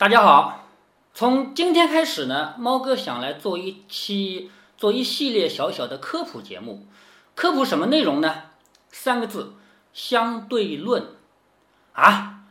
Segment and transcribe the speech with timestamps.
[0.00, 0.64] 大家好，
[1.12, 6.86] 从今天开始呢，猫哥想来做一期做一系列小小的科普节目。
[7.34, 8.34] 科普什么内容呢？
[8.88, 9.52] 三个字：
[9.92, 11.08] 相对论。
[11.92, 12.44] 啊，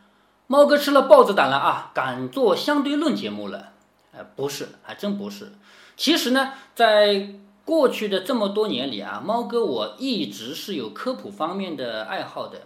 [0.46, 3.72] 猫哥吃了豹子胆了啊，敢做相对论节目了？
[4.12, 5.50] 呃，不是，还真不是。
[5.96, 12.60] 其实呢，在过去的这么多年里啊，猫哥我一直是有科普方面的爱好的。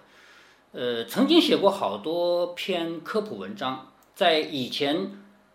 [0.72, 5.10] 呃，曾经写过好多篇科普文章，在以前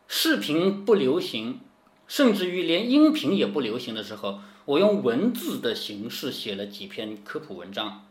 [0.07, 1.61] 视频不流行，
[2.07, 8.05] 甚至于连音频也不流行的时候，我用文字的形式写了几篇科普文章。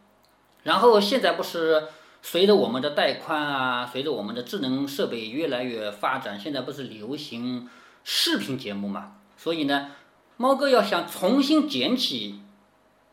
[0.63, 1.89] 然后现在不是
[2.23, 7.69] 随着我们的带宽啊，随着我们的智能设备越来越发展，现在不是流行
[8.03, 9.17] 视频节目嘛？
[9.37, 9.93] 所以呢，
[10.37, 12.41] 猫哥要想重新捡起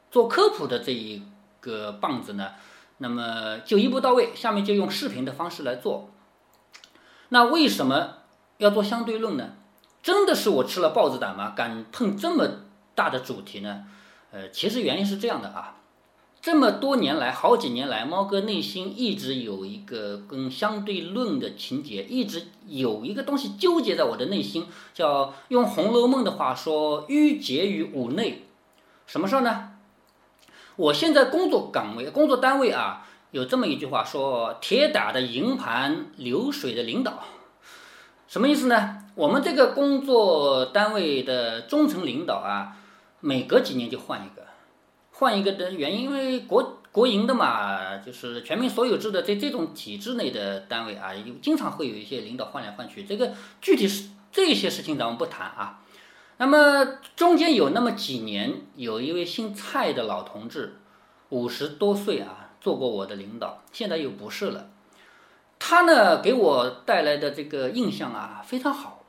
[0.10, 1.22] 做科普的这一
[1.60, 2.52] 个棒子呢。
[3.00, 6.10] 那么就一步到位，下面就用视频的方式来做。
[7.30, 8.18] 那为什么
[8.58, 9.54] 要做相对论呢？
[10.04, 11.54] 真的是我吃了豹子胆吗？
[11.56, 12.48] 敢碰这么
[12.94, 13.86] 大的主题呢？
[14.32, 15.78] 呃，其实原因是这样的啊，
[16.42, 28.46] 这么多年来，好几年来，猫哥内心一直有一个跟相对论的情节，一直有一个东西纠结在我的内心，叫用《红楼梦》的话说，郁结于五内。
[29.08, 29.72] 什么事儿呢？
[30.76, 37.22] 我现在工作岗位、工作单位啊，有这么一句话说：“铁打的营盘流水的领导。”
[38.30, 39.04] 什么意思呢？
[39.14, 42.78] 我们这个工作单位的中层领导啊，
[43.20, 44.48] 每隔几年就换一个，
[45.12, 53.04] 换一个的原因，因为国国营的嘛，就是全民所有制的这这种体制内的单位啊，有经常会有一些领导换来换去。
[53.04, 55.82] 这个具体是这些事情咱们不谈啊。
[56.38, 56.86] 那么
[57.18, 60.78] 中间有那么几年，有一位姓蔡的老同志，
[61.28, 64.70] 五十多岁啊，做过我的领导，现在又不是了。
[65.60, 69.04] 他呢，给我带来的这个印象啊，非常好。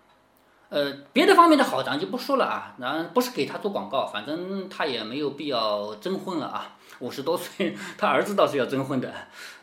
[0.68, 6.76] 呃，别的方面的好咱就不说了啊，咱不是给他做广告，反正他也没有必要征婚了啊。
[6.98, 9.10] 五十多岁， 他儿子倒是要征婚的，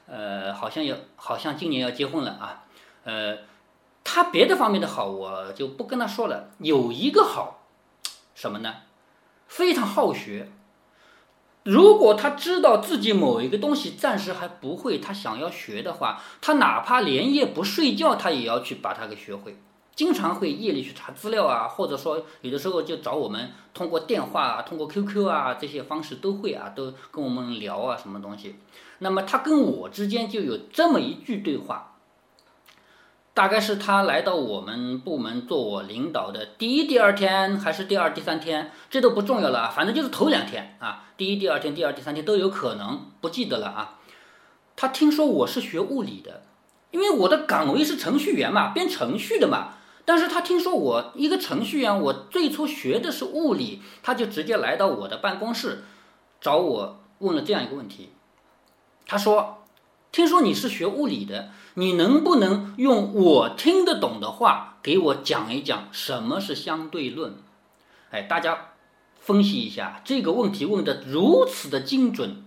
[0.07, 2.63] 呃，好像要，好像今年要结婚了啊，
[3.03, 3.37] 呃。
[4.05, 6.49] 他别的方面的好，我就不跟他说了。
[6.57, 7.63] 有一个好，
[8.35, 8.73] 什么呢？
[9.47, 10.51] 非常好学。
[11.63, 19.57] 如果他知道自己某一个东西暂时还不会，他想要学的话，他哪怕连夜不睡觉，他也要去把它给学会。
[19.95, 28.55] 经常会夜里去查资料啊，或者说有的时候就找我们，通过电话啊、通过 QQ 啊这些方式都会啊，都跟我们聊啊什么东西。
[28.99, 31.92] 那么他跟我之间就有这么一句对话。
[33.33, 43.99] 大概是他来到我们部门做我领导的第一、第二天，还是第二、第三天，这都不重要了啊，反正就是头两天啊，第一、第二天、第二、第三天都有可能，不记得了啊。
[44.75, 46.43] 他听说我是学物理的，
[46.91, 49.73] 因为我的岗位是程序员嘛，编程序的嘛。
[50.05, 55.83] 但是他听说我一个程序员，我最初学的是物理，他就直接来到我的办公室，
[56.39, 58.11] 找我问了这样一个问题，
[59.07, 59.62] 他说。
[60.13, 67.33] 听说你是学物理的，你能不能用我听得懂的话给我讲一讲什么是相对论？
[68.11, 68.73] 哎，大家
[69.19, 72.43] 分析一下这个问题问的如此的精准。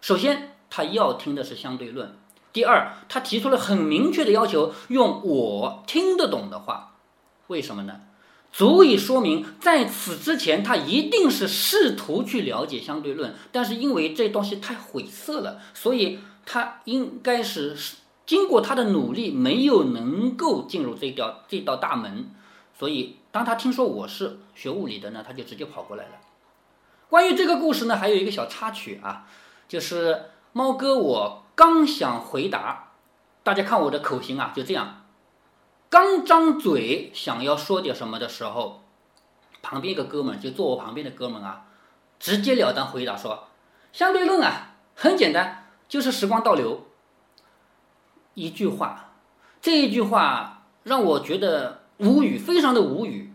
[0.00, 2.10] 首先，他要听的是相对论；
[2.52, 6.94] 第二，他提出了很明确的要求，用我听得懂的话。
[7.48, 8.02] 为什么呢？
[8.52, 16.20] 足以说明在此之前他一定是试图去了解相对论，但是因为这东西太晦涩了，所以。
[16.52, 17.76] 他应该是
[18.26, 22.28] 经过他的努力，没有能够进入这道这道大门，
[22.76, 26.10] 所以当他听说我是学物理的呢，他就直接跑过来了。
[27.08, 29.28] 关于这个故事呢，还有一个小插曲啊，
[29.68, 32.94] 就是猫哥我刚想回答，
[33.44, 35.04] 大家看我的口型啊，就这样，
[35.88, 38.82] 刚张嘴想要说点什么的时候，
[39.62, 41.66] 旁边一个哥们就坐我旁边的哥们啊，
[42.18, 43.46] 直截了当回答说：
[43.92, 45.59] 相对论啊，很简单。
[45.90, 46.86] 就是时光倒流，
[48.34, 49.14] 一句话，
[49.60, 53.32] 这一句话让我觉得无语，非常的无语。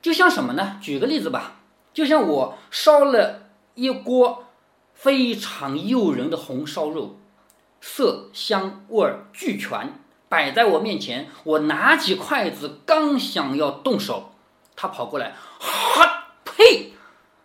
[0.00, 0.78] 就像什么呢？
[0.80, 1.56] 举个例子吧，
[1.92, 4.46] 就像我烧了一锅
[4.94, 7.18] 非常诱人的红烧肉，
[7.82, 9.92] 色香味俱全，
[10.30, 14.32] 摆在我面前，我拿起筷子刚想要动手，
[14.74, 16.94] 他跑过来，哈呸，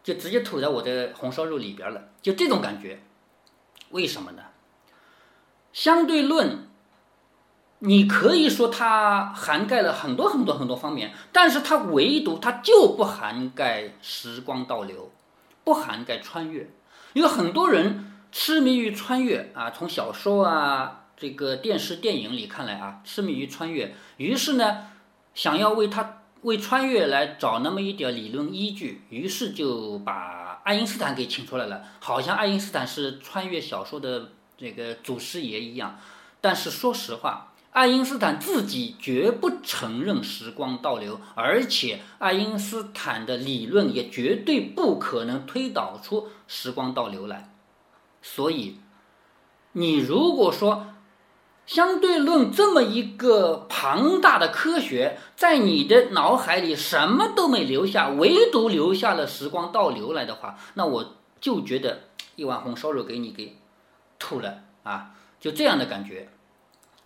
[0.02, 3.02] 就直接吐在我的红烧肉里边了，就这种感觉。
[3.92, 4.44] 为什么呢？
[5.72, 6.68] 相对论，
[7.80, 15.12] 你可以说它涵盖了很多很多很多方面，但是它唯独它就不涵盖时光倒流，
[15.64, 16.70] 不涵盖穿越。
[17.14, 24.88] 有很多人痴迷于穿越啊，从小说啊这个电视电影里看来啊，痴迷于穿越，于是呢，
[25.34, 36.00] 想要为他为穿越来找那么一点理论依据，于是就把爱因斯坦给请出来了，好像爱因斯坦是穿越小说的这个祖师爷一样。
[36.42, 47.54] 但是说实话，爱因斯坦自己绝不承认时光倒流，而且爱因斯坦的理论也绝对不可能推导出时光倒流来。
[48.22, 48.80] 所以，
[49.74, 50.88] 你如果说
[51.70, 62.00] 相对论这么一个庞大的科学，在你的脑海里什么都没留下，唯独留下了时光倒流来的话，那我就觉得
[62.36, 63.56] 一碗红烧肉给你给
[64.18, 65.12] 吐了啊！
[65.40, 66.30] 就这样的感觉。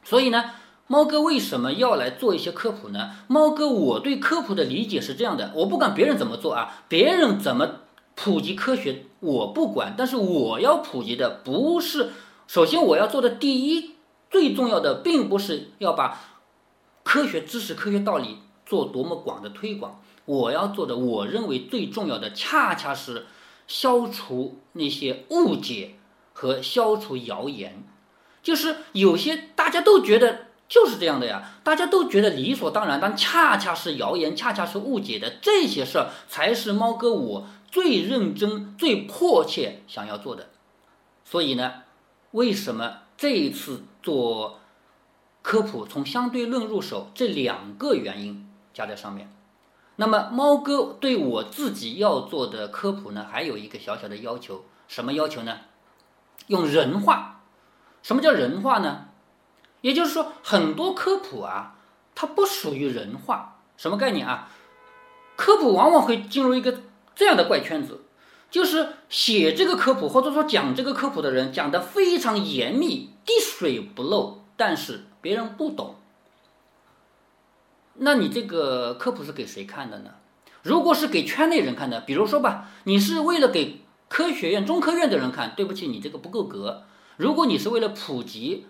[0.02, 0.52] 所以呢，
[0.88, 3.18] 猫哥为什么要来做一些科普呢？
[3.28, 7.70] 猫哥，我对科普的理解是这样的，我不管别人怎么做啊，别人怎么
[8.16, 12.12] 普及科学我不管，但是我要普及的不是，
[12.48, 13.93] 首先我要做的第一。
[14.34, 16.20] 最重要的并不是要把
[17.04, 23.28] 科学知识、科学道理做多么广的推广，我要做的，我认为最重要的，恰恰是
[23.68, 25.98] 消除那些误解
[26.34, 27.84] 和消除谣言。
[28.42, 40.50] 就是有些大家都觉得就是这样的呀，大家都觉得理所当然，但恰恰是谣言，恰恰是误解的这些事儿，才是猫哥我最认真、最迫切想要做的。
[41.24, 41.84] 所以呢，
[42.32, 43.04] 为什么？
[43.16, 44.60] 这一次做
[45.42, 49.34] 科普，从相对论入手，这两个原因加在上面。
[49.96, 55.58] 那么猫哥对我自己要做的科普呢，还有一个小小的要求，什么要求呢？
[56.48, 57.42] 用人话。
[58.02, 59.06] 什么叫人话呢？
[59.82, 61.76] 也就是说，很多科普啊，
[62.14, 63.60] 它不属于人话。
[63.78, 64.50] 什么概念啊？
[65.36, 66.82] 科普往往会进入一个
[67.16, 68.02] 这样的怪圈子。
[68.54, 75.96] 就是写这个科普或者说讲这个科普的人讲的非常严密，滴水不漏，但是别人不懂。
[77.96, 80.12] 那你这个科普是给谁看的呢？
[80.62, 86.84] 如果是给圈内人看的，比如说吧，你是为了给科学院、中科院的人看，对不起，你这个不够格。
[87.18, 88.68] 如果你是为了普及，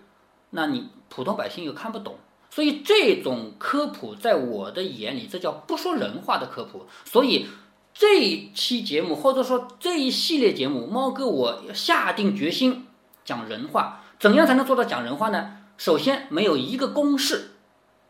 [0.51, 2.15] 那你普通百姓又看不懂。
[2.49, 6.85] 所以这种科普在我的眼里，这叫不说人话的科普。
[7.03, 7.47] 所以。
[7.93, 12.87] 这一期节目，或者说这一系列节目，猫哥我下定决心
[13.23, 14.03] 讲人话。
[14.19, 15.57] 怎样才能做到讲人话呢？
[15.77, 17.51] 首先，没有一个公式，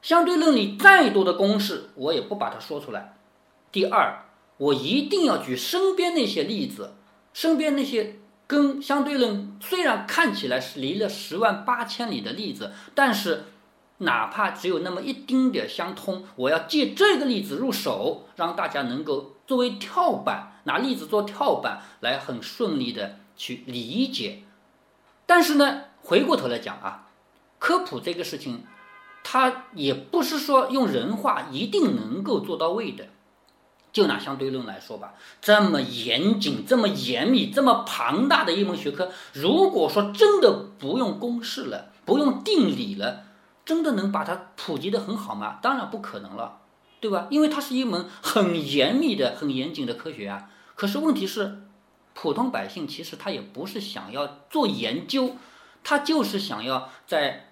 [0.02, 3.16] 相对论里再多的公式，我也不把它说出来。
[3.72, 4.24] 第二，
[4.58, 6.94] 我一定要举身边那些例子，
[7.34, 13.46] 身边那些跟相对论虽然看起来是离了十万八千里的例子，但是。
[14.00, 24.44] 哪怕只有那么一丁点相通，我要借这个例子入手，让大家能够作为跳板，拿例子做跳板，来很顺利的去理解。
[25.26, 27.08] 但是呢，回过头来讲啊，
[27.60, 28.64] 科普这个事情，
[29.24, 33.08] 它也不是说用人话一定能够做到位的。
[33.92, 43.26] 就拿相对论来说吧，这么严谨、这么严密、这么庞大的一门学科，如果说真的不用公式了，不用定理了。
[43.66, 45.60] 真的能把它普及的很好吗？
[45.62, 46.63] 当然不可能了，
[47.04, 47.28] 对吧？
[47.30, 50.50] 因为它是一门很严密的、很严谨的科学啊。
[50.74, 51.64] 可是问题是，
[52.14, 55.36] 普通百姓其实他也不是想要做研究，
[55.84, 57.50] 他就是想要在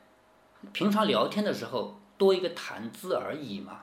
[0.71, 3.79] 平常聊天的时候多一个谈资而已嘛。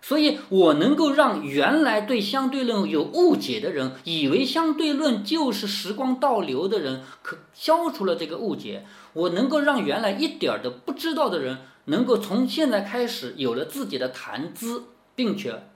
[0.00, 8.86] 所以我能够让原来对相对论有误解的人，以为相对论就是时光倒流的人，可消除了这个误解。
[9.14, 14.84] 我能够让原来一点儿都不知道的人，能够从现在开始有了自己的谈资，
[15.18, 15.68] 并且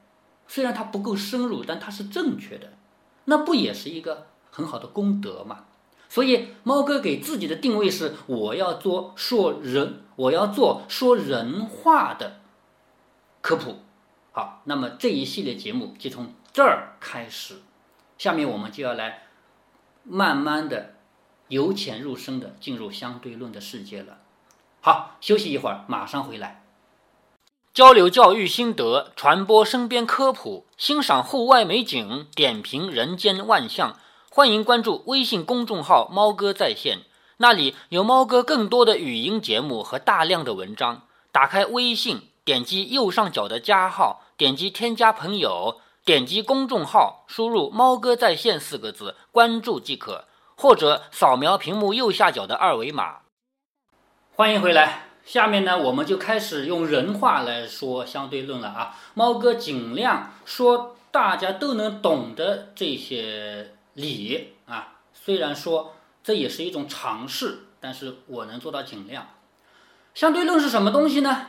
[0.47, 2.75] 虽然它不够深入，但它是正确的，
[3.25, 5.65] 那不也是一个很好的功德吗？
[6.09, 12.39] 所以猫哥给自己的定位是：我要做说人，我要做说人话的
[13.41, 13.81] 科普。
[14.31, 17.57] 好，那么这一系列节目就从这儿开始，
[18.17, 19.25] 下面我们就要来
[20.05, 20.95] 慢慢的
[21.49, 24.19] 由浅入深的进入相对论的世界了。
[24.81, 26.62] 好，休息一会儿，马上回来。
[27.75, 33.97] 交流教育心得，传播身边科普，欣赏户外美景，点评人间万象。
[34.31, 36.99] 欢迎关注微信公众号“猫哥在线”，
[37.39, 41.05] 那里有猫哥更多的语音节目和大量的文章。
[41.31, 42.29] 打开微信。
[42.45, 50.25] 点击右上角的加号，点击添加朋友，点击公众号，输入“猫哥在线”四个字，关注即可，
[50.57, 53.21] 或者扫描屏幕右下角的二维码。
[54.35, 58.97] 欢迎回来，下面呢，我们就开始用人话来说相对论了啊。
[59.15, 69.29] 猫哥尽量说大家都能懂的这些理啊，虽然说这也是一种尝试，但是我能做到尽量。
[70.15, 71.47] 相对论是什么东西呢？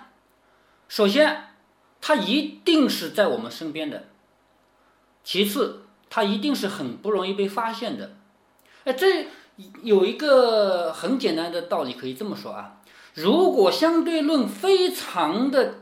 [0.88, 1.56] 首先，
[2.00, 4.04] 它一定是在我们身边的；
[5.24, 8.12] 其次，它一定是很不容易被发现的。
[8.84, 9.28] 哎，这
[9.82, 12.78] 有一个很简单的道理，可以这么说啊：
[13.14, 15.76] 如果相对论非常的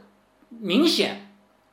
[0.50, 1.27] 明显。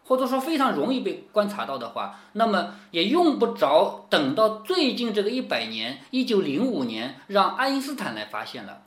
[0.04, 8.84] 或者说非常容易被观察到的话，那么也用不着等到最近这个一百年，一九零五年让爱因斯坦来发现了，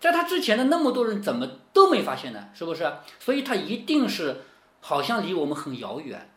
[0.00, 2.48] 在他之前的那么多人怎么都没发现呢？
[2.52, 2.94] 是不是？
[3.20, 4.42] 所以他一定是
[4.80, 6.28] 好像离我们很遥远，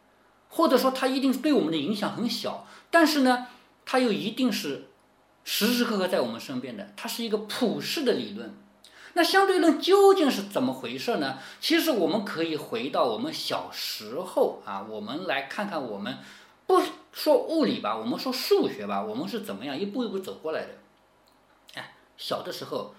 [0.47, 3.47] 或者说他一定对我们的影响很小，但是呢，
[3.83, 4.89] 他又一定是
[5.43, 8.53] 时时刻刻在我们身边的，它是一个普世的理论。
[9.13, 11.39] 那相对论究竟是怎么回事呢？
[11.59, 16.19] 其实我们可以回到我们小时候啊，我们来看看我们
[16.67, 20.69] 不说物理吧，我们说数学吧，我们是怎么样一步一步走过来的？
[21.73, 22.93] 哎，小的时候，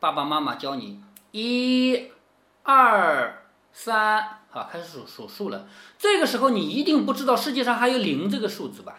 [0.00, 1.00] 爸爸妈妈教你
[1.30, 2.10] 一、
[2.64, 5.68] 二、三，好，开始数数数了。
[5.96, 8.98] 这个时候你一定不知道世界上还有零这个数字吧？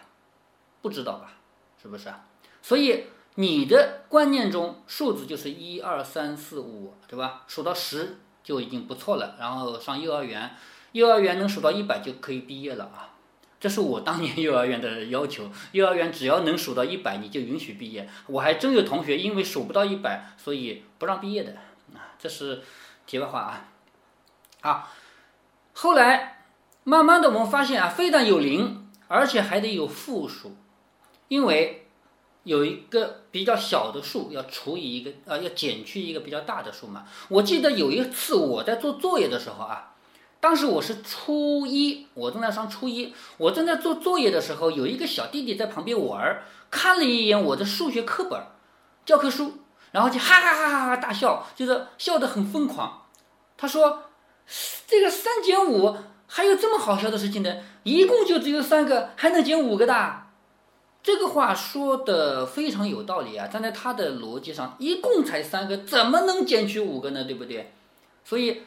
[0.82, 1.34] 不知道吧？
[1.82, 2.26] 是不是啊？
[2.62, 3.08] 所以。
[3.36, 7.42] 你的观念中，数字就是一二三四五，对吧？
[7.48, 9.36] 数到十就已经不错了。
[9.40, 10.56] 然后上幼儿园，
[10.92, 13.10] 幼儿园能数到一百就可以毕业了啊！
[13.60, 15.50] 这是我当年幼儿园的要求。
[15.74, 18.08] 幼儿园只要能数到一百，你就允许毕业。
[18.28, 21.54] 我还真有同学因为数不到一百，所以不让毕业的
[21.96, 22.14] 啊！
[22.20, 22.62] 这是
[23.08, 23.72] 题外话啊。
[24.62, 24.92] 啊，
[25.74, 26.44] 后来
[26.84, 30.56] 慢慢的我们发现啊，非但有零，而且还得有负数，
[31.30, 31.80] 因为。
[32.44, 37.06] 有一个比较小的数要除以一个，呃，要减去一个比较大的数嘛。
[37.30, 39.94] 我记得有一次我在做作业的时候啊，
[40.40, 48.42] 当时我是初一，我正在上初一，我正在做作业的时候，有一个小弟弟在旁边玩，看了一眼我的数学课本、
[49.06, 49.60] 教科书，
[49.92, 53.04] 然后就哈哈哈哈哈大笑，就是笑得很疯狂。
[53.56, 54.04] 他说
[54.86, 55.96] ：“这个三减五
[56.28, 57.56] 还有这么好笑的事情呢？
[57.84, 60.23] 一共就只有三个，还能减五个的？”
[61.04, 63.48] 这个话说的非常有道理啊！
[63.48, 67.26] 站在他的逻辑上，一共才三个，怎么能减去五个呢？
[67.26, 67.74] 对不对？
[68.24, 68.62] 所以，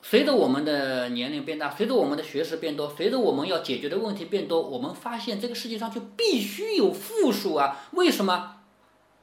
[0.00, 7.88] 随着我们的年龄变大，随着我们的学识变多，随着我们要解决的问题变多，我们发现这个世界上就必须有负数啊！
[7.90, 8.58] 为什么？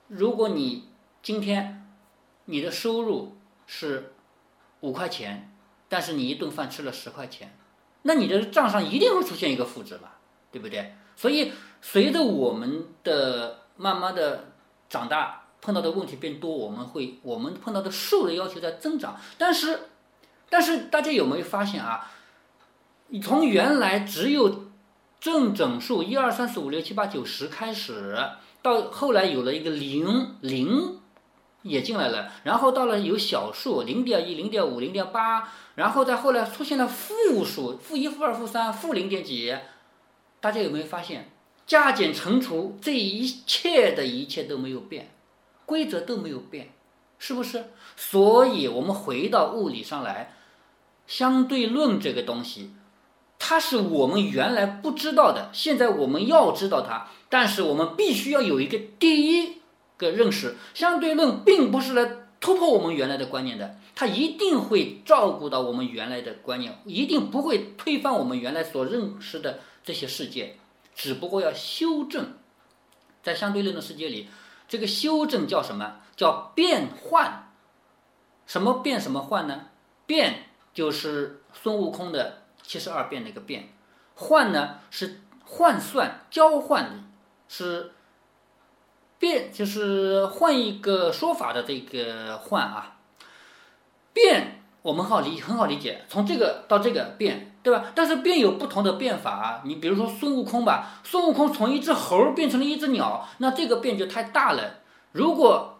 [0.09, 0.89] 如果你
[1.23, 1.87] 今天
[2.43, 3.37] 你的收入
[3.67, 4.11] 是
[4.81, 5.49] 五块钱，
[5.87, 7.55] 但是你一顿饭吃了十块钱，
[8.01, 10.18] 那你的账上一定会出现一个负值吧？
[10.51, 10.93] 对不对？
[11.15, 11.51] 所以。
[11.81, 14.51] 随着我们的慢慢的
[14.89, 19.15] 长大，碰到的问题变多，我们会我们碰到的数的要求在增长。
[19.37, 19.79] 但是，
[20.49, 22.11] 但是大家有没有发现啊？
[23.23, 24.65] 从原来只有
[25.21, 28.13] 正整数一二三四五六七八九十开始，
[28.61, 30.99] 到后来有了一个零零
[31.61, 39.55] 也进来了，然后到了有小数零点一、零点五、零点八，然后再后来出现了负数负一、负二、负三、负零点几，
[40.39, 41.29] 大家有没有发现？
[41.67, 45.11] 加减乘除这一切的一切都没有变，
[45.67, 46.69] 规则都没有变，
[47.19, 47.65] 是不是？
[47.95, 50.33] 所以，我们回到物理上来，
[51.05, 52.71] 相对论这个东西，
[53.37, 57.07] 它是我们原来不知道的，现在我们要知道它。
[57.29, 59.57] 但是，我们必须要有一个第一
[59.95, 70.57] 个认识：相对论并不是来突破我们原来的观念的，它一定会照顾到我们原来的观念，一定不会推翻我们原来所认识的这些世界。
[70.95, 72.33] 只不过要修正，
[73.23, 74.27] 在相对论的世界里，
[74.67, 76.01] 这个修正叫什么？
[76.17, 77.53] 叫变换。
[78.45, 79.67] 什么变什么换呢？
[80.05, 83.69] 变就是孙悟空的七十二变那个变，
[84.15, 87.09] 换呢是换算、交换，
[87.47, 87.93] 是
[89.19, 92.97] 变就是换一个说法的这个换啊。
[94.11, 97.48] 变我们好理很好理解，从这个到这个变。
[97.69, 97.85] 对吧？
[97.93, 99.61] 但是变有不同的变法。
[99.63, 104.79] 你比如说孙悟空吧，孙悟空从一只猴变成了一只鸟，那这个变就太大了。
[105.11, 105.79] 如果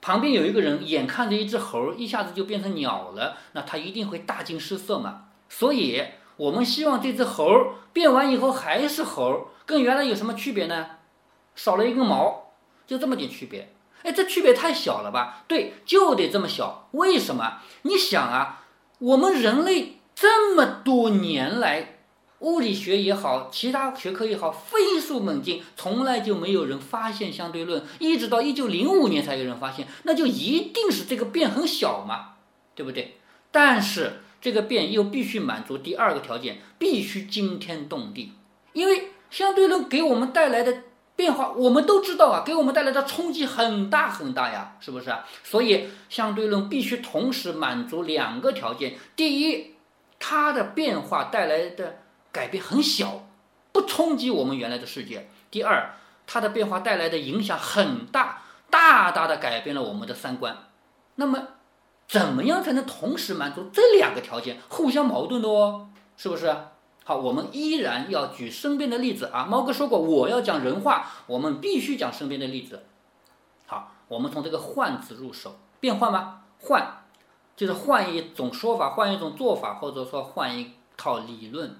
[0.00, 5.26] 旁边有一个人眼看着一只猴一下子就变成鸟了，那他一定会大惊失色嘛。
[5.48, 6.02] 所以
[6.36, 10.86] 我们希望这只猴变完以后还是猴，跟原来有什么区别呢？
[11.54, 12.50] 少了一根毛，
[12.84, 13.72] 就这么点区别。
[14.02, 15.44] 哎，这区别太小了吧？
[15.46, 16.88] 对，就得这么小。
[16.92, 17.58] 为什么？
[17.82, 18.64] 你想啊，
[18.98, 19.97] 我们人类。
[20.20, 22.00] 这么多年来，
[22.40, 32.30] 物理学也好，其他学科也好，飞速猛进，从来就没有人发现相对论，一直到一九零五年才有人发现，那就一定是这个变很小嘛，
[32.74, 33.18] 对不对？
[33.52, 38.32] 但是这个变又必须满足第二个条件，必须惊天动地，
[38.72, 40.82] 因为相对论给我们带来的
[41.14, 45.14] 变化我们都知道啊，给我们带来的冲击很大很大呀，是不是？
[45.44, 49.74] 所以相对论必须同时满足两个条件：第一，
[50.18, 51.98] 它的变化带来的
[52.32, 53.26] 改变很小，
[53.72, 55.94] 不冲击我们原来的世界；第二，
[56.26, 60.56] 它的变化带来的影响很大，大大的改变了我们的三观。
[61.16, 61.48] 那么，
[62.06, 64.58] 怎么样才能同时满足这两个条件？
[64.68, 66.54] 互相矛盾的哦，是不是？
[67.04, 69.46] 好，我们依然要举身边的例子啊。
[69.46, 72.84] 猫哥说过，我要讲人话，我们必须讲身边的例子。
[73.66, 76.42] 好，我们从这个“换”字入手，变换吗？
[76.60, 77.04] 换，
[77.58, 81.76] 就是换一种说法，换一种做法，或者说换一套理论。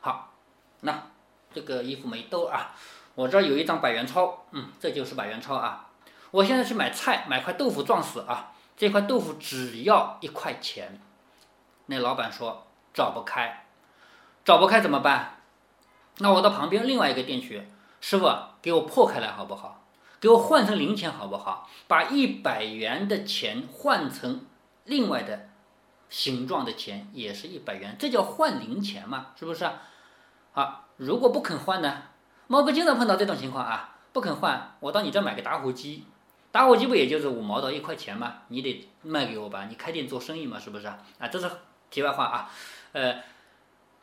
[0.00, 0.32] 好，
[0.80, 1.06] 那
[1.54, 2.72] 这个衣服没兜啊，
[3.14, 5.86] 我这儿有一张百元钞，嗯，这就是百元钞啊。
[6.32, 11.00] 我现在去买菜，买块豆腐撞死啊，这块豆腐只要一块钱。
[11.86, 13.66] 那老板说找不开。
[14.44, 15.42] 找不开怎么办？
[16.18, 17.68] 那我到旁边另外一个店去，
[18.00, 18.28] 师傅
[18.60, 19.84] 给我破开来好不好？
[20.18, 21.68] 给我换成零钱好不好？
[21.86, 24.44] 把一百元的钱换成
[24.84, 25.48] 另外的
[26.08, 29.28] 形状的钱，也是一百元，这叫换零钱嘛？
[29.38, 29.68] 是不是？
[30.52, 32.02] 好，如果不肯换呢？
[32.46, 36.04] 猫哥经常碰到这种情况啊，不肯换，我到你这买个打火机，
[36.50, 38.38] 打火机不也就是五毛到一块钱吗？
[38.48, 39.66] 你得卖给我吧？
[39.66, 40.58] 你开店做生意嘛？
[40.58, 40.86] 是不是？
[40.86, 41.50] 啊，这是
[41.90, 42.50] 题外话啊，
[42.92, 43.16] 呃。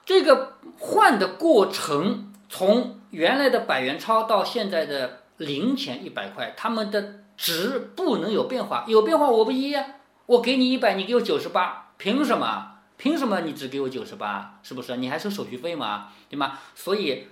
[0.06, 9.86] 这个换的过程，从原来的百元钞到现在的零钱一百块，它们的值不能有变化，有变化我不依呀。
[10.28, 12.74] 我给你一百，你给我九十八，凭什么？
[12.98, 14.60] 凭什么你只给我九十八？
[14.62, 14.98] 是不是？
[14.98, 16.12] 你还收手续费吗？
[16.30, 16.60] 对吗？
[16.76, 17.28] 所以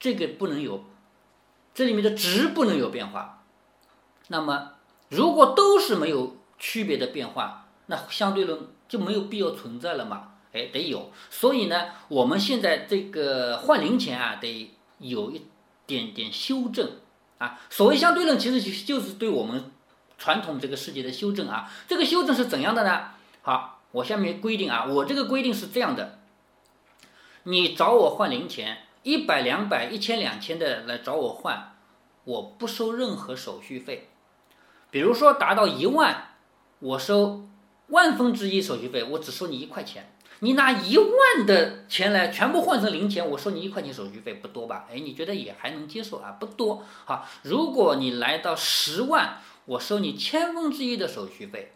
[0.00, 0.84] 这个不能有，
[1.72, 3.44] 这里面的值不能有变化。
[4.26, 4.72] 那么
[5.08, 8.58] 如果都是没有区别的变化，那相对论
[8.88, 10.32] 就没有必要存在了嘛？
[10.52, 15.42] 哎，得有，所以呢，我们现在这个换零钱啊，得有一
[15.86, 16.90] 点点修正
[17.38, 17.60] 啊。
[17.70, 19.70] 所谓相对论，其实就就是对我们
[20.18, 21.72] 传统这个世界的修正啊。
[21.86, 23.12] 这个修正是怎样的呢？
[23.40, 26.18] 好，我下面规定啊，我这个规定是这样的：
[27.44, 31.74] 你找我换零钱，一百、两百、一千、两千的来找我换，
[32.24, 34.10] 我不收任何手续费。
[34.90, 36.34] 比如说达到一万，
[36.80, 37.46] 我收
[37.88, 40.12] 万分之一手续费，我只收你一块钱。
[40.40, 44.86] 你拿一万的钱来全部换成零钱，我收你一块钱手续费不多吧？
[44.88, 46.36] 哎，你觉得也还能接受啊？
[46.38, 46.84] 不多。
[47.06, 51.68] 好，如果你来到十万，我收你千分之一的手续费；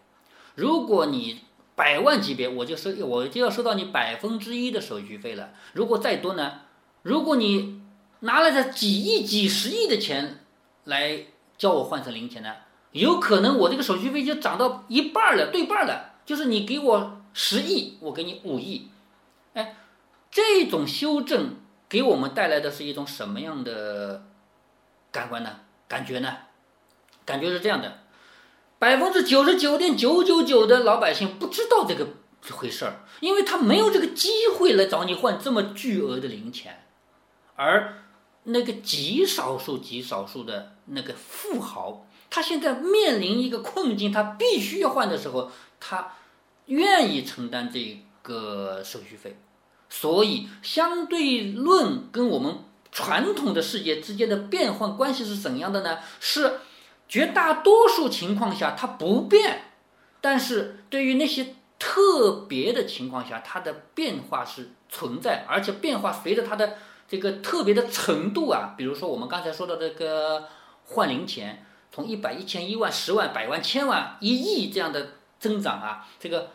[0.54, 1.42] 如果你
[1.76, 5.50] 百万级别，我就收我就要收到你百分之一的手续费了。
[5.74, 6.62] 如果再多呢？
[7.02, 7.82] 如果你
[8.20, 10.44] 拿了这几亿、几十亿的钱
[10.84, 11.26] 来
[11.56, 12.54] 叫我换成零钱呢？
[12.92, 17.18] 有可能我这个手续费就涨到一半了，对半了，就是你给我。
[17.34, 18.90] 十亿，我给你五亿，
[19.54, 19.74] 哎，
[20.30, 21.56] 这种修正
[21.88, 24.26] 给我们带来的是一种什么样的
[25.10, 25.60] 感官呢？
[25.88, 26.36] 感觉呢？
[27.24, 28.00] 感觉是这样的：
[28.78, 32.08] 百分之九十九点九九九的老百姓不知道这个
[32.50, 36.84] 回事儿，因为他没有这个机会来找你换这么巨额的零钱，
[37.56, 38.02] 而
[38.44, 46.12] 那个极少数、极少数的那个富豪，他现在面临一个困境，他必须要换的时候，他。
[46.66, 49.36] 愿意承担这个手续费，
[49.90, 52.58] 所以相对论跟我们
[52.92, 55.98] 传统的世界之间的变换关系是怎样的呢？
[56.20, 56.60] 是
[57.12, 59.64] 绝大多数情况下它不变，
[60.22, 70.48] 但是对于那些特别的情况下，它的变化是存在，而且变化随着它的这个特别的程度啊，比如说我们刚才说的这个
[70.86, 75.08] 换零钱，从一百、一千、一万、十万、百万、千万、一亿这样的。
[75.42, 76.52] 增长啊，这个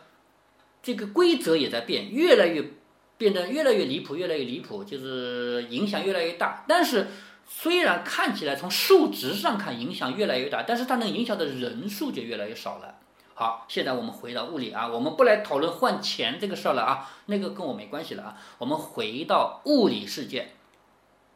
[0.82, 2.72] 这个规则也在变，越来越
[3.18, 6.64] 变得越来越离谱，越来越离谱，就是影响越来越大。
[6.66, 7.08] 但是
[7.48, 12.94] 虽然看起来从数值上看影响越来越大，但是它能影响的人数就越来越少了。
[13.34, 18.36] 好，现在我们回到物理啊，我们不来讨论换钱这个事儿了啊，那个跟我没关系了啊。
[18.58, 20.52] 我们回到物理世界，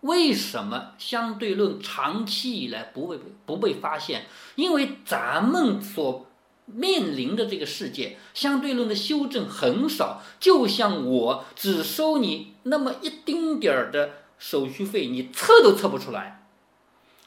[0.01, 4.27] 为什么相对论长期以来不被不被发现？
[4.57, 6.27] 因为咱们所
[6.67, 14.11] 面临的这个世界，相对论的修正很少，就像我只收你那么一丁点儿的
[14.43, 16.45] 手续费，你测都测不出来，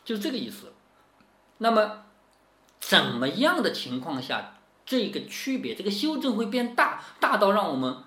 [0.04, 0.74] 就这个意思。
[1.60, 2.04] 那么，
[2.82, 8.04] 怎么样的情况下，这个区别，这个修正会变大，大到让我们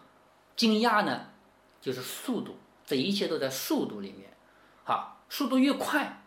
[0.56, 1.30] 惊讶呢？
[1.80, 4.36] 就是速度，这一切都在速度里面。
[4.84, 6.22] 好，速度越快，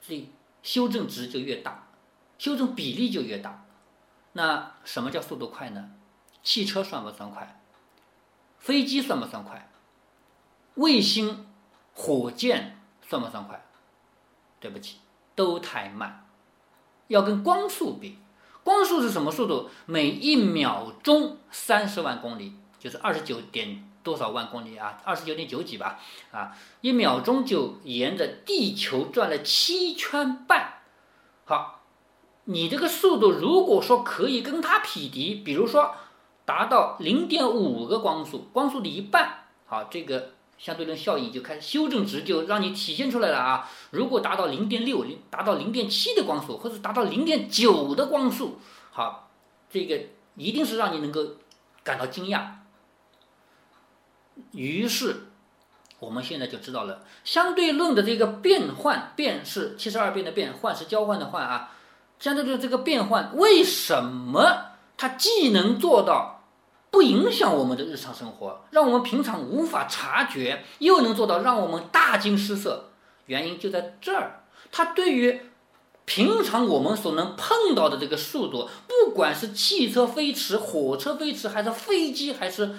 [0.00, 0.30] 这
[0.62, 1.88] 修正值就越大，
[2.38, 3.66] 修正比例就越大。
[4.32, 5.90] 那什么叫速度快呢？
[6.42, 7.62] 汽车算不算快？
[8.58, 9.70] 飞机算不算快？
[10.76, 11.51] 卫星、
[11.94, 13.64] 火箭算不算快？
[14.60, 14.98] 对不起，
[15.34, 16.26] 都太慢。
[17.08, 18.16] 要跟光速比，
[18.62, 19.68] 光速是什么速度？
[19.86, 24.98] 每一秒钟三十万公里，就是二十九点多少万公里啊？
[25.04, 25.98] 二十九点九几吧？
[26.30, 30.74] 啊，一秒钟就沿着地球转了七圈半。
[31.44, 31.82] 好，
[32.44, 35.96] 你这个速度如果说可以跟它匹敌，比如说
[36.44, 40.30] 达到零点五个光速，光速的一半，好，这个。
[40.62, 43.68] 相对论效应就开始修正值就让你体现出来了啊！
[43.90, 48.60] 如果达到零点六零，达到零点七的光速，或者达到零点九的光速，
[48.92, 49.28] 好，
[49.68, 50.00] 这个
[50.36, 51.32] 一定是让你能够
[51.82, 52.46] 感到惊讶。
[54.52, 55.26] 于是，
[55.98, 61.72] 我们现在就知道了相对论的这个变换，变是七十二变的变，换是交换的换啊。
[62.20, 66.41] 相对论这个变换，为什么它既能做到？
[66.92, 72.90] 不影响我们的日常生活，让我们平常无法察觉，又能做到让我们大惊失色。
[73.26, 75.40] 原因就在这儿，它对于
[76.04, 82.74] 平常我们所能碰到的这个速度，不管是汽车飞驰、火车飞驰，还是飞机，还是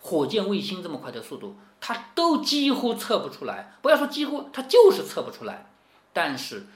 [0.00, 3.74] 火箭、卫星这么快的速度，它都几乎测不出来。
[3.80, 5.70] 不要说几乎，它就是测不出来。
[6.12, 6.66] 但是，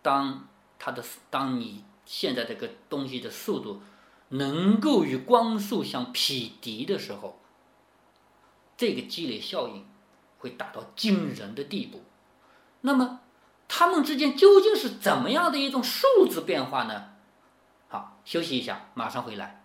[0.00, 3.82] 当它的当你现在这个东西的速度，
[4.30, 7.38] 能够与光速相匹敌的时候，
[8.76, 9.86] 这个积累效应
[10.38, 12.02] 会达到惊人的地步。
[12.80, 13.20] 那么，
[13.68, 17.10] 它们之间究竟是怎么样的一种数字变化呢？
[17.88, 19.59] 好，休息一下，马上回来。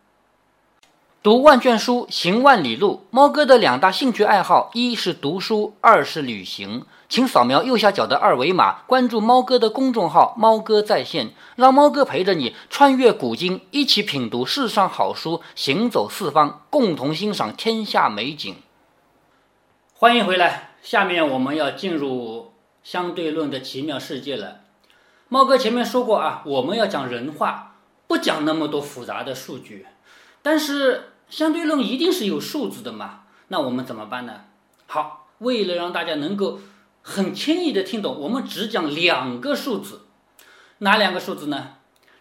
[1.25, 3.07] 读万卷书，行万里路。
[3.09, 6.85] 猫哥的两大兴趣爱好，一是读书，二是旅行。
[7.09, 18.57] 请扫描右下角的二维码，关注猫哥的公众号“猫哥在线”，让猫哥陪着你穿越古今，一起品读世上好书，行走四方，共同欣赏天下美景。
[19.95, 24.57] 欢迎回来，下面我们要进入相对论的奇妙世界了。
[25.27, 29.87] 猫哥前面说过啊，我们要讲人话，不讲那么多复杂的数据。
[30.43, 33.23] 但是相对论一定是有数字的嘛？
[33.47, 34.45] 那我们怎么办呢？
[34.87, 36.59] 好，为了让大家能够。
[37.07, 40.07] 很轻易的听懂，我们只讲两个数字，
[40.79, 41.73] 哪两个数字呢？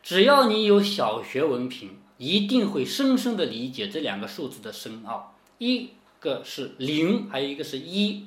[0.03, 5.39] 只要你有小学文凭，一定会深深的理解这两个数字的深奥。
[5.57, 8.27] 一个是零，还有一个是一，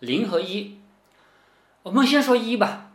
[0.00, 0.76] 零和一。
[1.82, 2.90] 我们先说一吧，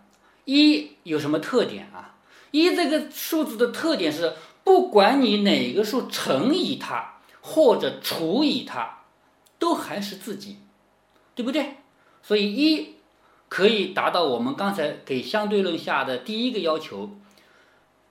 [0.45, 2.13] 一有什么特点啊？
[2.51, 7.10] 一这个数字的特点是，不管你哪个数乘以它
[7.41, 8.99] 或者除以它，
[9.59, 10.57] 都还是自己，
[11.35, 11.77] 对不对？
[12.23, 12.95] 所以一
[13.49, 17.09] 可以达到我们刚才给相对论下的第一个要求，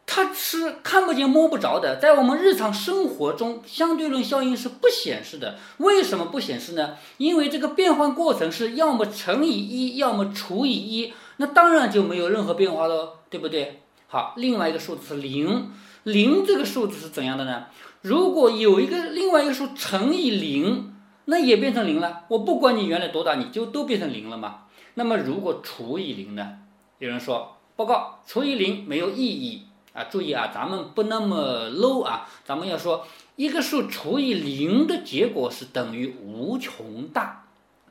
[0.04, 5.56] 它是看不见摸不着的，在我们日常生活中，相对论效应是不显示的。
[5.78, 6.96] 为什么不显示呢？
[7.16, 13.80] 因为这个变换过程是要么乘以一，要么除以一，那当然就没有任何变化喽，对不对？
[14.08, 15.70] 好，另外一个数字是零，
[16.02, 17.66] 零这个数字是怎样的呢？
[18.02, 20.86] 如果有一个另外一个数乘以零。
[21.26, 24.64] 那也变成零了，我不管你原来多大，你就都变成零了嘛。
[24.94, 26.58] 那么如果除以零呢？
[26.98, 30.04] 有人说报告除以零没有意义啊！
[30.04, 37.44] 注意啊，咱们不那么 low 啊，咱们要说一个数除以零的结果是等于无穷大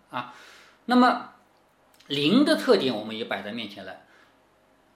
[0.09, 0.33] 啊。
[0.87, 1.29] 那么
[2.07, 4.01] 零的特点我们也摆在面前了，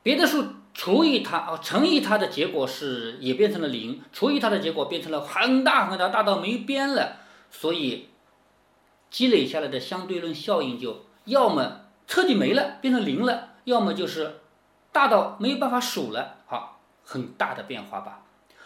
[0.01, 7.17] 别的数除以它啊乘以它的结果是也变成了零，除以它的结果变成了很大很大，大到没边了，
[7.51, 8.09] 所以。
[9.11, 14.39] 积累下来的相对论效应，就要么彻底没了，变成零了；要么就是
[14.91, 16.37] 大到没有办法数了。
[16.47, 18.23] 好，很大的变化吧。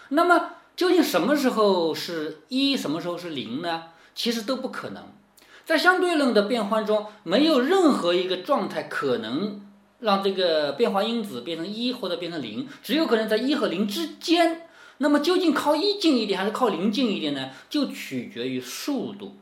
[0.07, 3.89] 那么究竟什么时候是一，什么时候是零呢？
[4.15, 5.03] 其实都不可能。
[5.65, 9.66] 在相对论的变换中，没有任何一个状态可能
[9.99, 14.67] 让这个变化因子变成一或者变成零，只有可能在一和零之间。
[14.99, 17.51] 那么究竟靠一近一点还是靠零近一点呢？
[17.69, 19.35] 就取决于速度。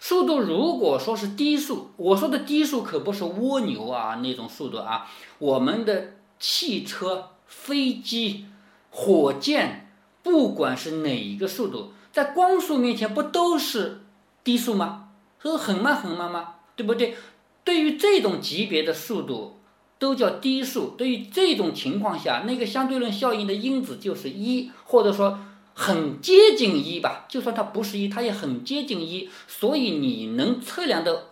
[0.00, 5.06] 速度如果说是低速，我说的低速可不是蜗牛啊那种速度啊，
[5.38, 8.46] 我们的汽车、飞机、
[8.90, 9.90] 火箭，
[10.22, 14.02] 不管是哪一个速度，在光速面前不都是
[14.42, 15.08] 低速吗？
[15.42, 16.54] 是很慢很慢吗？
[16.76, 17.16] 对不对？
[17.62, 19.58] 对于这种级别的速度，
[20.04, 20.94] 都叫低速。
[20.98, 25.38] 对于这种情况下，那个相对论效应的因子就是一，或者说。
[25.76, 31.30] 很接近一吧，就算它不是一，它也很接近一，所以你能测量的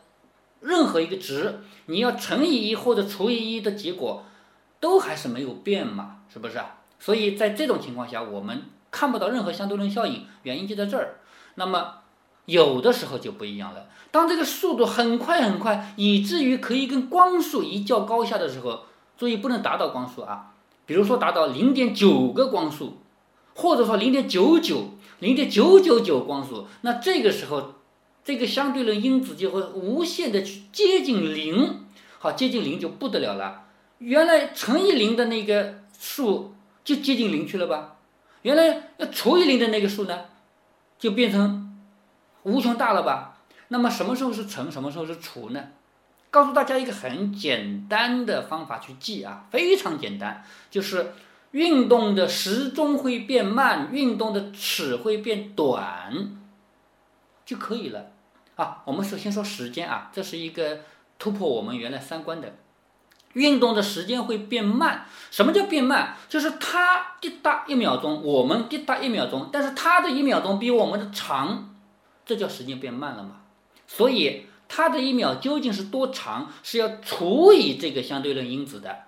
[0.61, 4.25] 任何一个值，你要乘以一或者除以一的结果，
[4.81, 6.59] 都还是没有变嘛，是不是？
[6.99, 11.21] 所以在这种情况下，我们看不到任何相对论效应，原因就在这儿。
[11.55, 12.02] 那么
[12.47, 13.87] 有的时候就不一样了。
[14.11, 18.81] 当这个速度很快很快，以至于可以跟光速一较高下的时候，
[19.17, 20.53] 注意不能达到光速啊，
[20.85, 22.99] 比如说达到零点九个光速，
[23.55, 27.75] 或者说零点九九、零点九九九光速，那这个时候，
[28.25, 31.85] 这个相对论因子就会无限的去接近零，
[32.19, 33.63] 好，接近零就不得了了。
[33.99, 37.97] 原来乘以零的那个数就接近零去了吧？
[38.43, 40.19] 原来要除以零的那个数呢，
[40.99, 41.72] 就变成
[42.45, 43.39] 无穷大了吧？
[43.69, 45.65] 那么什么时候是乘，什么时候是除呢？
[46.31, 51.13] 告诉大家一个很简单的方法去记啊，非常简单，就是
[51.51, 56.33] 运动的时钟会变慢，运动的尺会变短，
[57.45, 58.13] 就可以了
[58.57, 58.83] 啊。
[58.87, 60.81] 我们首先说时间啊，这是一个
[61.19, 62.55] 突破我们原来三观的。
[63.35, 66.17] 运动的时间会变慢，什么叫变慢？
[66.29, 71.72] 就是它滴答一秒钟，我们滴答一秒钟，但是它的一秒钟比我们的长，
[72.33, 73.43] 这叫时间变慢了嘛？
[73.87, 79.01] 所以它的一秒究竟是多长，是要除以这个相对论因子的。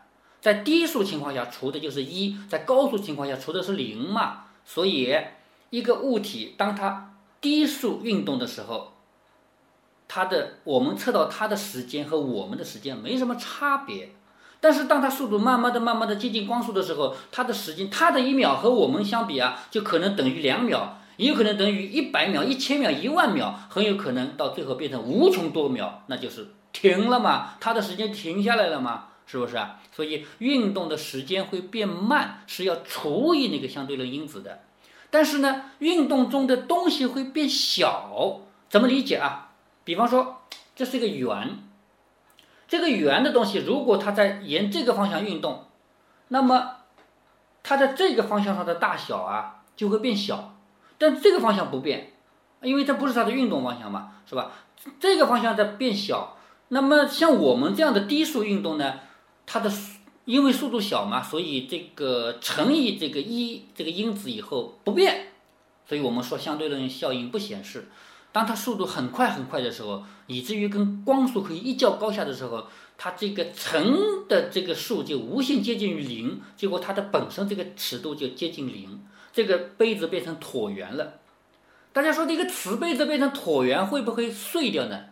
[0.43, 4.45] 在低速情况下除的就是一，在高速情况下除的是零嘛。
[4.67, 5.17] 所以
[5.71, 8.93] 一个物体当它低速运动的时候，
[10.07, 14.11] 它的我们测到它的时间和我们的时间没什么差别。
[14.61, 21.01] 但是当它速度慢慢的、慢慢的接近光速的时候，它的时间，它的一秒和我们相比啊，就可能等于两秒。
[21.17, 29.81] 也有可能等于一百秒、一千秒、一万秒，很有可能到最后变成无穷多秒，那就是停了嘛，它的时间停下来了嘛，是不是啊？
[29.93, 34.63] 所以运动的时间会变慢，是要除以那个相对论因子的。
[35.11, 39.53] 但是呢，运动中的东西会变小，怎么理解啊？
[39.85, 40.43] 比方说，
[40.75, 41.59] 这是一个圆，
[42.67, 45.67] 这个圆的东西，如果它在沿这个方向运动，
[46.29, 46.79] 那么
[47.63, 50.54] 它在这个方向上的大小啊就会变小。
[50.99, 52.13] 但这个方向不变，
[52.63, 54.53] 因为这不是它的运动方向嘛，是吧？
[55.01, 56.37] 这个方向在变小。
[56.69, 59.01] 那么像我们这样的低速运动呢，
[59.47, 59.71] 它的
[60.25, 65.33] 因为速度小嘛，所以这个乘以这个一这个因子以后不变，
[65.87, 67.89] 所以我们说相对论效应不显示。
[68.33, 72.67] 当它速度很快很快的时候，以至于跟光速可以一较高下的时候，
[72.99, 79.01] 它这个乘的这个数就无限接近于零，结果它的本身这个尺度就接近零。
[79.35, 81.15] 这个杯子变成椭圆了，
[81.93, 85.07] 大家说这个瓷杯子变成椭圆会不会碎掉呢？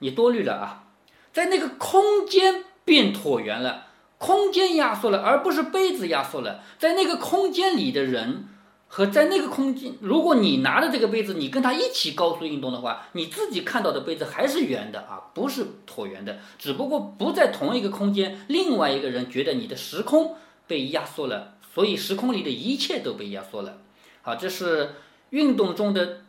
[0.00, 0.84] 你多虑了啊，
[1.32, 3.86] 在那个空间变椭圆了，
[4.18, 6.62] 空间压缩了，而不是杯子压缩了。
[6.78, 8.44] 在那个空间里的人
[8.88, 21.54] 和在那个空间，如果你拿着这个杯子，你跟他一起高速运动的话，你自己看到的杯子还是圆的啊，不是椭圆的，只不过不在同一个空间，另外一个人觉得你的时空被压缩了。
[21.72, 23.78] 所以时空里的一切都被压缩了，
[24.20, 24.96] 好，这是
[25.30, 26.20] 运动中的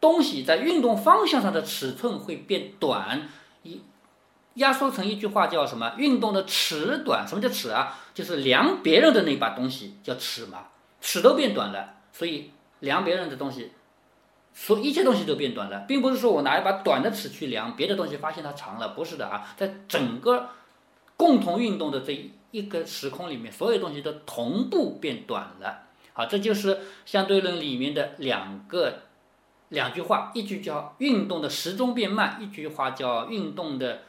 [0.00, 3.28] 东西在运动方向上的尺寸会变短，
[3.62, 3.82] 一
[4.54, 5.92] 压缩成一句话叫什么？
[5.98, 7.98] 运动的尺短，什么叫尺啊？
[8.14, 10.68] 就是量别人的那把东西叫尺嘛，
[11.02, 13.72] 尺都变短了，所以量别人的东西，
[14.54, 20.48] 所一切东西都变短了，并不是说我拿一把短的尺去量别的东西，发现它长了，不是的啊，在整个
[21.18, 22.32] 共同运动的这一。
[22.50, 25.82] 一个时空里面，所有东西都同步变短了。
[26.12, 29.02] 好，这就是相对论里面的两个
[29.68, 34.02] 两句话，一句叫运动的时钟变慢，一句话叫运动的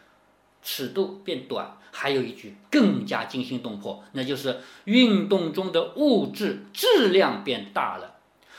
[0.64, 8.16] 尺度变短，还有一句更加惊心动魄，那就是运动中的物质质量变大了。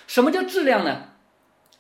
[0.07, 1.09] 什么叫质量呢？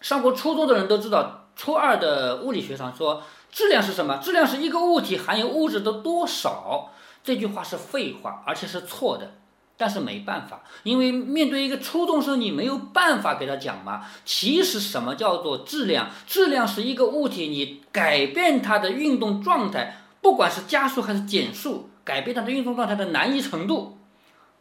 [0.01, 4.17] 上过初中的人都知道，初二的物理学上说，质量是什么？
[4.17, 6.91] 质量是一个物体含有物质的多少。
[7.25, 9.35] 这句话是废话，而且是错的，
[9.77, 14.05] 但是没办法，因为面对一个初中生，你没有办法给他讲嘛。
[14.25, 16.11] 其实什么叫做质量？
[16.27, 23.99] 质量是一个物体，你改变它的运动状态，不管是加速还是减速，改变它的运动状态的难易程度。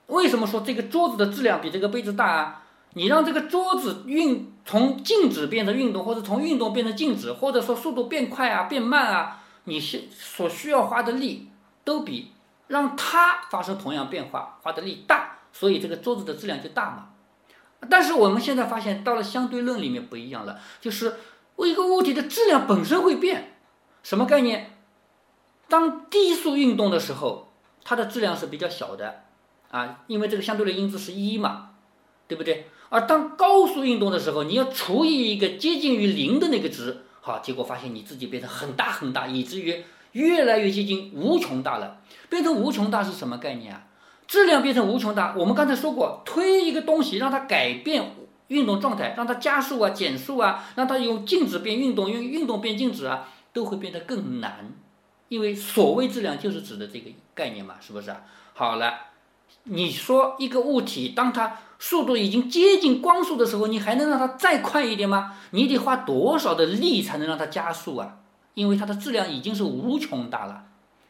[0.07, 2.63] 为什么说这个桌子的质量比这个杯子大啊？
[2.93, 11.47] 你让这个桌子运从静止变成运动，或者从运动变成静止，或者说速度变快啊、变慢啊，你需所需要花的力
[11.83, 12.33] 都比。
[12.71, 17.09] 让它发生同样变化，花的力大，所以这个桌子的质量就大嘛。
[17.89, 21.17] 但是我们现在发现，到了相对论里面不一样了，就是
[21.57, 23.57] 一个物体的质量本身会变，
[24.03, 24.77] 什么概念？
[25.67, 27.51] 当低速运动的时候，
[27.83, 29.23] 它的质量是比较小的，
[29.69, 31.71] 啊，因为这个相对论因子是一嘛，
[32.29, 32.69] 对不对？
[32.87, 39.83] 而当高速运动的时候，你要除以一个接近于零的那个值，好，结果发现你自己变得很大很大，以至于。
[40.13, 43.83] 越来越接近无穷大了，变成无穷大是什么概念啊？
[44.27, 48.15] 质量变成无穷大，我们刚才说过，推一个东西让它改变
[48.47, 54.71] 运动状态，让它加速啊、减速啊，让它由静止变运动，用运动变静止啊，都会变得更难。
[55.27, 58.21] 因为所谓质量就是指的这个概念嘛，是不是啊？
[58.53, 58.93] 好了，
[59.63, 65.37] 你说一个物体当它速度已经接近光速的时候，你还能让它再快一点吗？
[65.51, 68.17] 你得花多少的力才能让它加速啊？
[68.53, 70.65] 因为它的质量已经是无穷大了，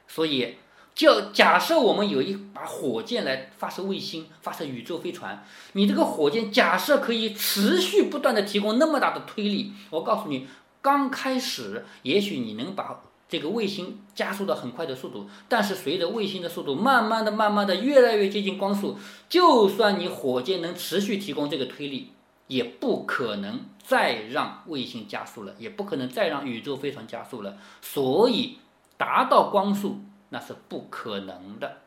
[0.07, 0.55] 所以。
[0.93, 10.47] 就假设我们有一把火箭来发射卫星、发射宇宙飞船，你这个火箭假设可以持续不断的提供那么大的推力，我告诉你，
[10.81, 18.97] 刚开始也许你能把这个卫星加速到很快的速度，但是随着卫星的速度慢慢的、慢慢的越来越接近光速，
[19.29, 22.11] 就算你火箭能持续提供这个推力，
[22.47, 28.59] 也不可能再让卫星加速了，也不可能再让宇宙飞船加速了，所以
[28.97, 30.01] 达到光速。
[30.33, 31.79] 那是不可能的。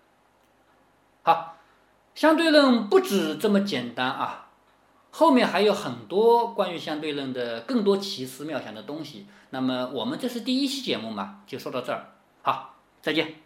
[1.22, 1.56] 好，
[2.14, 4.48] 相对论不止这么简单啊，
[5.10, 9.26] 后面还有很多关于相对论的更多奇思妙想的东西。
[9.48, 12.16] 那么我们这是第一期节目嘛，就说到这儿。
[12.42, 13.43] 好，再见。